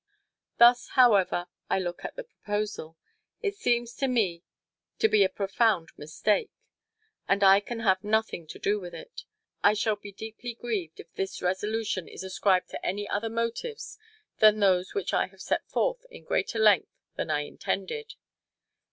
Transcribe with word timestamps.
Thus, 0.57 0.87
however 0.97 1.45
I 1.69 1.77
look 1.77 2.03
at 2.03 2.15
the 2.15 2.23
proposal, 2.23 2.97
it 3.43 3.55
seems 3.55 3.93
to 3.97 4.07
me 4.07 4.41
to 4.97 5.07
be 5.07 5.23
a 5.23 5.29
profound 5.29 5.89
mistake, 5.95 6.49
and 7.27 7.43
I 7.43 7.59
can 7.59 7.81
have 7.81 8.03
nothing 8.03 8.47
to 8.47 8.57
do 8.57 8.79
with 8.79 8.95
it. 8.95 9.25
I 9.63 9.75
shall 9.75 9.95
be 9.97 10.11
deeply 10.11 10.55
grieved 10.55 10.99
if 10.99 11.13
this 11.13 11.43
resolution 11.43 12.07
is 12.07 12.23
ascribed 12.23 12.69
to 12.71 12.83
any 12.83 13.07
other 13.07 13.29
motives 13.29 13.99
than 14.39 14.59
those 14.59 14.95
which 14.95 15.13
I 15.13 15.27
have 15.27 15.39
set 15.39 15.69
forth 15.69 16.03
at 16.11 16.25
greater 16.25 16.57
length 16.57 16.89
than 17.15 17.29
I 17.29 17.41
intended. 17.41 18.15